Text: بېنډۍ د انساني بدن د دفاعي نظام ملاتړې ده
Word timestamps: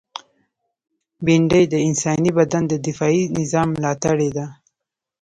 بېنډۍ 1.25 1.63
د 1.69 1.75
انساني 1.87 2.31
بدن 2.37 2.63
د 2.67 2.73
دفاعي 2.87 3.23
نظام 3.39 3.67
ملاتړې 3.75 4.29
ده 4.37 4.45